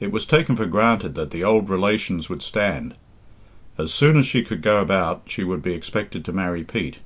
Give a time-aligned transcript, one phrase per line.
[0.00, 2.94] It was taken for granted that the old relations would stand.
[3.76, 6.96] As soon as she could go about she would be expected to marry Pete.